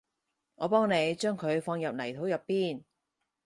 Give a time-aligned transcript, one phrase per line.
[0.55, 2.81] 我幫你將佢放入泥土入邊